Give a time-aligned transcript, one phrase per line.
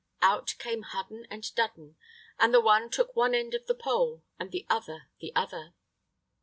[0.23, 1.95] Out came Hudden and Dudden,
[2.39, 5.75] and the one took one end of the pole, and the other the other.